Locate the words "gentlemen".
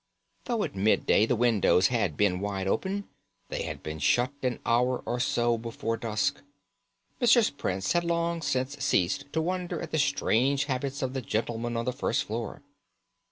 11.21-11.77